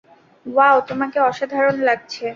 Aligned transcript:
Wow, 0.45 0.77
তোমাকে 0.89 1.17
অসাধারণ 1.29 1.75
লাগছে। 1.87 2.25